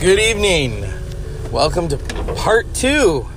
[0.00, 0.86] Good evening.
[1.52, 1.98] Welcome to
[2.34, 3.28] part two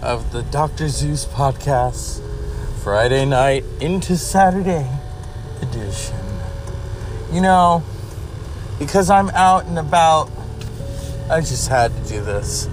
[0.00, 0.88] of the Dr.
[0.88, 2.22] Zeus podcast,
[2.82, 4.88] Friday night into Saturday
[5.60, 6.16] edition.
[7.30, 7.82] You know,
[8.78, 10.30] because I'm out and about,
[11.28, 12.66] I just had to do this.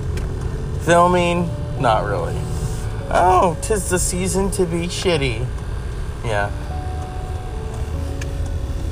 [0.86, 1.50] Filming,
[1.82, 2.40] not really.
[3.10, 5.46] Oh, tis the season to be shitty.
[6.24, 6.50] Yeah.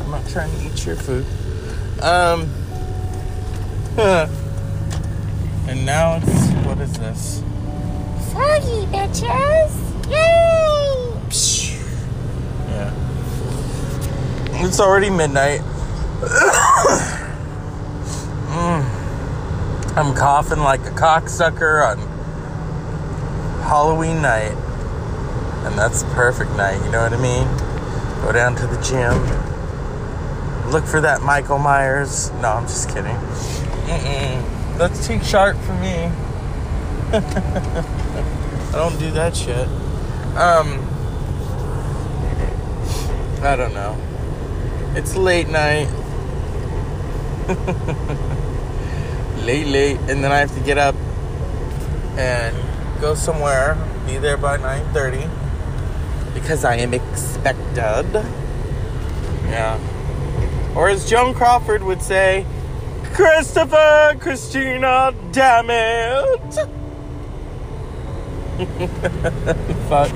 [0.01, 1.25] I'm not trying to eat your food.
[2.01, 2.51] Um,
[3.97, 7.41] and now it's what is this?
[8.33, 9.71] Foggy, bitches!
[10.09, 11.13] Yay!
[12.69, 12.91] Yeah.
[14.65, 15.61] It's already midnight.
[18.55, 18.85] Mm.
[19.97, 21.97] I'm coughing like a cocksucker on
[23.63, 24.55] Halloween night.
[25.65, 27.45] And that's the perfect night, you know what I mean?
[28.23, 29.19] Go down to the gym.
[30.71, 32.31] Look for that Michael Myers.
[32.41, 33.17] No, I'm just kidding.
[34.77, 36.09] That's too sharp for me.
[37.13, 39.67] I don't do that shit.
[40.35, 40.85] Um,
[43.41, 43.95] I don't know.
[44.95, 45.87] It's late night.
[49.45, 50.95] late, late, and then I have to get up
[52.17, 52.55] and
[52.99, 53.77] go somewhere.
[54.07, 55.25] Be there by nine thirty
[56.33, 58.25] because I am expected.
[59.45, 59.79] Yeah.
[60.75, 62.45] Or as Joan Crawford would say,
[63.15, 66.53] Christopher, Christina, damn it.
[69.87, 70.11] Fuck.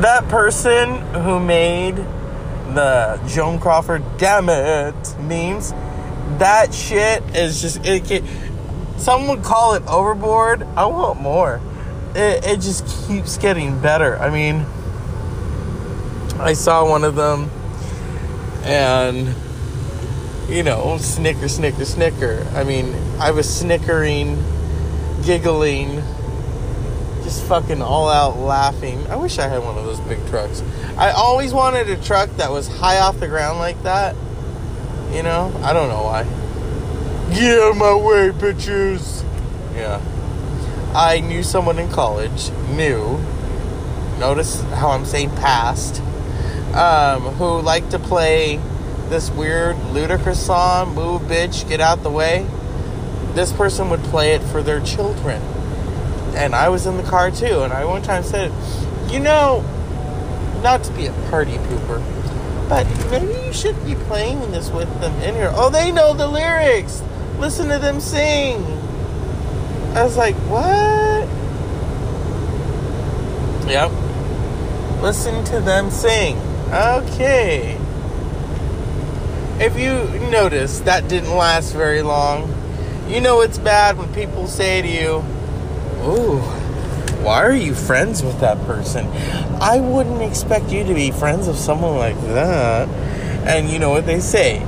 [0.00, 5.72] That person who made the Joan Crawford damn it memes,
[6.38, 8.26] that shit is just, it can,
[8.98, 10.62] some would call it overboard.
[10.74, 11.60] I want more.
[12.14, 14.16] It, it just keeps getting better.
[14.16, 14.64] I mean,
[16.40, 17.50] I saw one of them
[18.64, 19.34] and
[20.48, 22.46] you know, snicker, snicker, snicker.
[22.54, 24.42] I mean, I was snickering,
[25.24, 26.02] giggling,
[27.24, 29.04] just fucking all out laughing.
[29.08, 30.62] I wish I had one of those big trucks.
[30.96, 34.14] I always wanted a truck that was high off the ground like that.
[35.12, 36.24] You know, I don't know why.
[37.34, 39.24] Get out of my way, bitches.
[39.74, 40.00] Yeah.
[40.94, 43.18] I knew someone in college, knew,
[44.18, 46.00] notice how I'm saying past,
[46.74, 48.60] um, who liked to play
[49.08, 52.46] this weird Ludacris song, Move Bitch, Get Out the Way.
[53.34, 55.40] This person would play it for their children.
[56.34, 58.52] And I was in the car too, and I one time said,
[59.10, 59.64] You know,
[60.62, 62.02] not to be a party pooper,
[62.68, 65.52] but maybe you should be playing this with them in here.
[65.54, 67.02] Oh, they know the lyrics!
[67.38, 68.62] Listen to them sing!
[69.94, 71.28] I was like, What?
[73.70, 73.90] Yep.
[75.02, 76.36] Listen to them sing.
[76.68, 77.78] Okay.
[79.58, 82.52] If you notice, that didn't last very long.
[83.08, 85.24] You know it's bad when people say to you,
[86.04, 86.40] Ooh,
[87.24, 89.06] why are you friends with that person?
[89.58, 92.86] I wouldn't expect you to be friends with someone like that.
[93.48, 94.58] And you know what they say?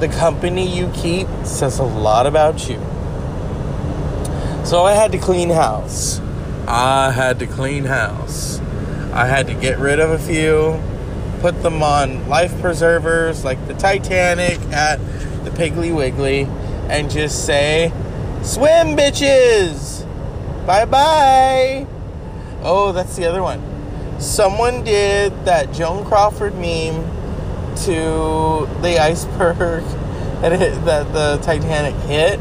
[0.00, 2.78] The company you keep says a lot about you.
[4.64, 6.20] So I had to clean house.
[6.66, 8.60] I had to clean house.
[9.12, 10.80] I had to get rid of a few,
[11.42, 14.98] put them on life preservers like the Titanic at
[15.44, 16.42] the Piggly Wiggly,
[16.88, 17.92] and just say,
[18.42, 20.06] Swim, bitches!
[20.64, 21.84] Bye bye!
[22.62, 23.60] Oh, that's the other one.
[24.20, 27.04] Someone did that Joan Crawford meme
[27.86, 29.82] to the iceberg
[30.42, 32.38] that, hit, that the Titanic hit.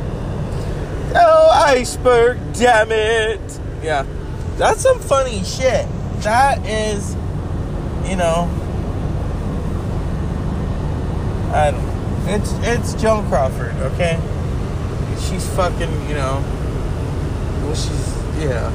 [1.16, 3.60] Oh, iceberg, damn it!
[3.82, 4.06] Yeah,
[4.58, 5.88] that's some funny shit.
[6.22, 7.16] That is,
[8.08, 8.48] you know,
[11.54, 12.02] I don't.
[12.28, 14.20] It's it's Joan Crawford, okay?
[15.20, 16.44] She's fucking, you know.
[17.64, 18.72] Well, she's yeah.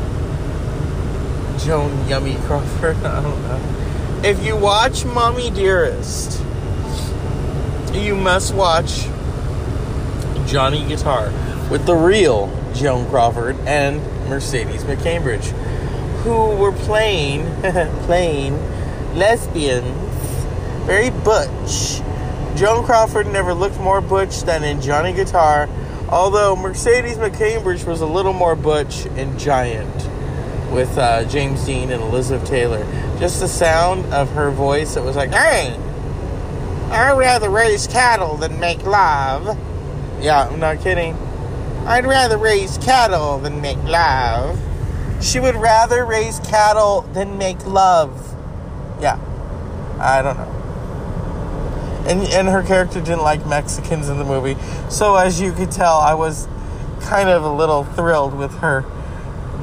[1.64, 2.97] Joan Yummy Crawford.
[3.04, 4.20] I don't know.
[4.25, 6.43] If you watch Mommy Dearest,
[7.93, 9.06] you must watch
[10.46, 11.32] Johnny Guitar
[11.70, 15.46] with the real Joan Crawford and Mercedes McCambridge,
[16.23, 17.46] who were playing
[18.02, 18.55] playing
[19.17, 19.87] lesbians,
[20.84, 22.00] very butch.
[22.56, 25.69] Joan Crawford never looked more butch than in Johnny Guitar,
[26.08, 29.94] although Mercedes McCambridge was a little more butch and giant
[30.73, 32.82] with uh, James Dean and Elizabeth Taylor.
[33.19, 35.76] Just the sound of her voice, it was like, hey,
[36.91, 39.59] I'd rather raise cattle than make love.
[40.23, 41.14] Yeah, I'm not kidding.
[41.85, 44.59] I'd rather raise cattle than make love.
[45.20, 48.35] She would rather raise cattle than make love.
[48.99, 49.19] Yeah.
[49.99, 50.65] I don't know.
[52.06, 54.56] And, and her character didn't like Mexicans in the movie.
[54.88, 56.47] So as you could tell, I was
[57.03, 58.85] kind of a little thrilled with her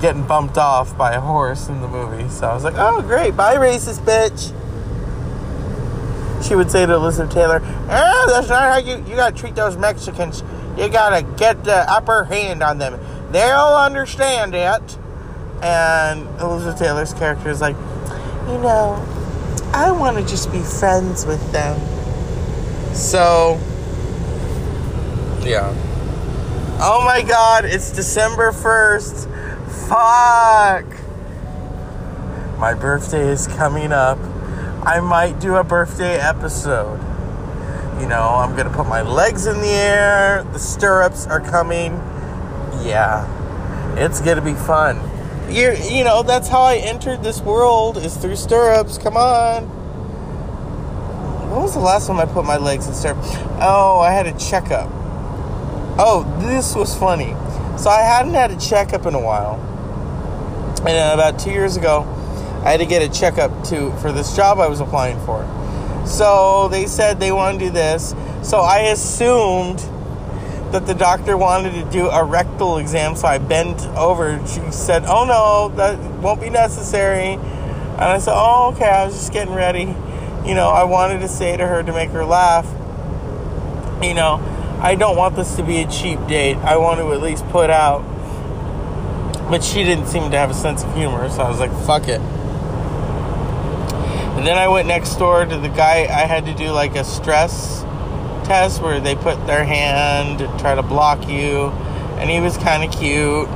[0.01, 2.27] getting bumped off by a horse in the movie.
[2.29, 3.37] So I was like, oh, great.
[3.37, 4.53] Bye, racist bitch.
[6.45, 9.77] She would say to Elizabeth Taylor, oh, that's not how you, you gotta treat those
[9.77, 10.43] Mexicans.
[10.77, 12.99] You gotta get the upper hand on them.
[13.31, 14.97] They'll understand it.
[15.61, 17.77] And Elizabeth Taylor's character is like,
[18.47, 19.01] you know,
[19.73, 21.79] I want to just be friends with them.
[22.93, 23.59] So,
[25.43, 25.73] yeah.
[26.79, 29.27] Oh my god, it's December 1st.
[29.89, 30.85] Fuck.
[32.59, 34.19] My birthday is coming up.
[34.85, 36.99] I might do a birthday episode.
[37.99, 41.93] You know, I'm gonna put my legs in the air, the stirrups are coming.
[42.83, 43.25] Yeah,
[43.97, 44.99] it's gonna be fun.
[45.49, 48.99] You, you know, that's how I entered this world is through stirrups.
[48.99, 49.82] Come on.
[51.53, 53.29] When was the last time I put my legs in stirrups?
[53.61, 54.89] Oh, I had a checkup.
[55.99, 57.35] Oh, this was funny.
[57.77, 59.59] So I hadn't had a checkup in a while.
[60.79, 62.07] And about two years ago,
[62.65, 65.47] I had to get a checkup to for this job I was applying for.
[66.07, 68.15] So they said they want to do this.
[68.41, 69.77] So I assumed
[70.71, 73.15] that the doctor wanted to do a rectal exam.
[73.15, 74.41] So I bent over.
[74.47, 79.13] She said, "Oh no, that won't be necessary." And I said, "Oh okay, I was
[79.13, 79.95] just getting ready."
[80.45, 82.65] You know, I wanted to say to her to make her laugh.
[84.03, 84.41] You know,
[84.81, 86.57] I don't want this to be a cheap date.
[86.57, 88.03] I want to at least put out.
[89.49, 92.07] But she didn't seem to have a sense of humor, so I was like, "Fuck
[92.07, 92.19] it."
[94.35, 96.07] And then I went next door to the guy.
[96.09, 97.83] I had to do like a stress
[98.43, 101.67] test where they put their hand and try to block you.
[102.17, 103.47] And he was kind of cute.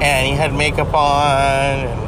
[0.00, 1.80] And he had makeup on.
[1.88, 2.00] And,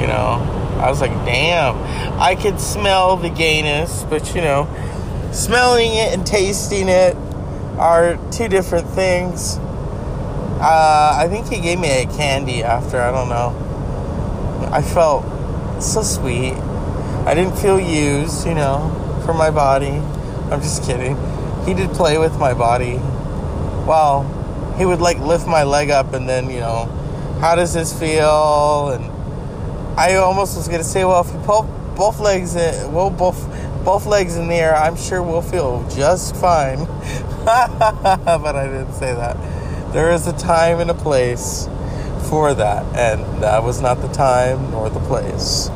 [0.00, 0.42] you know,
[0.80, 1.76] I was like, damn.
[2.18, 4.68] I could smell the gayness, but, you know,
[5.32, 7.16] smelling it and tasting it
[7.78, 9.58] are two different things.
[10.60, 13.00] Uh, I think he gave me a candy after.
[13.00, 14.68] I don't know.
[14.72, 15.24] I felt
[15.82, 16.54] so sweet.
[17.26, 20.00] I didn't feel used, you know, for my body.
[20.50, 21.16] I'm just kidding.
[21.66, 22.94] He did play with my body.
[23.86, 24.22] Well,
[24.78, 26.86] he would like lift my leg up and then, you know,
[27.40, 28.90] how does this feel?
[28.90, 29.04] And
[29.98, 31.62] I almost was gonna say, well, if you pull
[31.96, 33.42] both legs in, well, both
[33.84, 36.78] both legs in the air, I'm sure we'll feel just fine.
[37.44, 39.36] but I didn't say that.
[39.92, 41.68] There is a time and a place
[42.30, 45.68] for that, and that was not the time nor the place.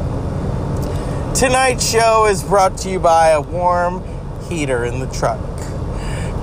[1.38, 4.02] Tonight's show is brought to you by a warm
[4.48, 5.38] heater in the truck.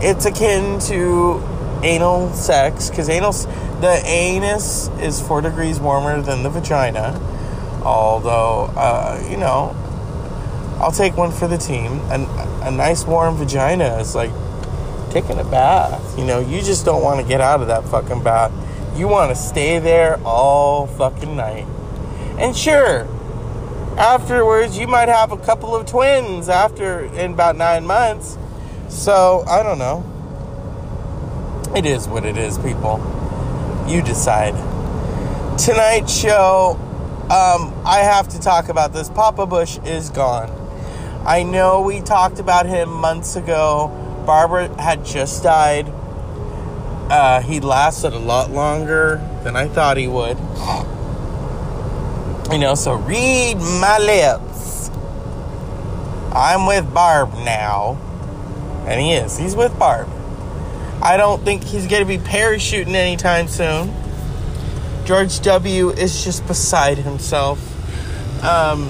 [0.02, 1.44] It's akin to
[1.84, 3.34] anal sex because anal,
[3.82, 7.20] the anus is four degrees warmer than the vagina.
[7.86, 9.76] Although, uh, you know,
[10.80, 12.02] I'll take one for the team.
[12.12, 12.28] And
[12.64, 14.32] a nice warm vagina is like
[15.12, 16.18] taking a bath.
[16.18, 18.52] You know, you just don't want to get out of that fucking bath.
[18.98, 21.68] You want to stay there all fucking night.
[22.40, 23.08] And sure,
[23.98, 28.38] afterwards you might have a couple of twins after in about nine months.
[28.90, 30.04] So I don't know.
[31.76, 33.00] It is what it is, people.
[33.88, 34.54] You decide.
[35.58, 36.80] Tonight's show,
[37.26, 39.10] um, I have to talk about this.
[39.10, 40.52] Papa Bush is gone.
[41.26, 43.88] I know we talked about him months ago.
[44.28, 45.88] Barbara had just died.
[47.10, 50.38] Uh, he lasted a lot longer than I thought he would.
[52.52, 54.92] You know, so read my lips.
[56.32, 57.98] I'm with Barb now.
[58.86, 59.36] And he is.
[59.36, 60.08] He's with Barb.
[61.02, 63.92] I don't think he's going to be parachuting anytime soon.
[65.06, 65.92] George W.
[65.92, 67.60] is just beside himself.
[68.44, 68.90] Um,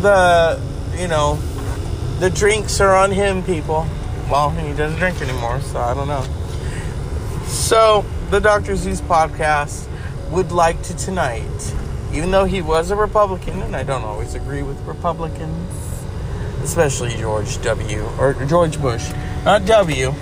[0.00, 0.58] the,
[0.96, 1.36] you know,
[2.18, 3.86] the drinks are on him, people.
[4.30, 6.22] Well, he doesn't drink anymore, so I don't know.
[7.46, 8.74] So, the Dr.
[8.74, 9.86] Zeus podcast
[10.30, 11.74] would like to tonight,
[12.14, 16.04] even though he was a Republican, and I don't always agree with Republicans,
[16.62, 18.08] especially George W.
[18.18, 19.12] or George Bush,
[19.44, 20.14] not W.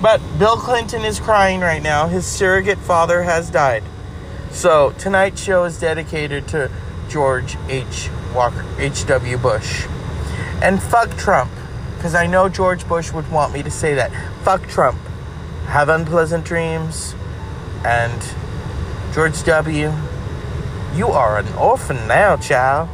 [0.00, 2.06] But Bill Clinton is crying right now.
[2.06, 3.82] His surrogate father has died.
[4.56, 6.70] So tonight's show is dedicated to
[7.10, 8.08] George H.
[8.34, 9.36] Walker, H.W.
[9.36, 9.86] Bush.
[10.62, 11.52] And fuck Trump,
[11.94, 14.10] because I know George Bush would want me to say that.
[14.44, 14.98] Fuck Trump.
[15.66, 17.14] Have unpleasant dreams.
[17.84, 18.18] And
[19.12, 19.92] George W.,
[20.94, 22.88] you are an orphan now, child.